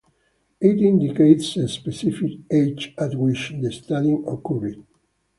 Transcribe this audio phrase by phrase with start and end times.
[0.59, 4.83] It indicates a specific age at which the studying occurred.